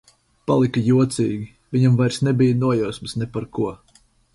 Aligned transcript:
Palika 0.51 0.83
jocīgi. 0.87 1.45
Viņam 1.77 2.03
vairs 2.03 2.21
nebija 2.31 2.59
nojausmas 2.67 3.19
ne 3.23 3.33
par 3.39 3.51
ko. 3.59 3.75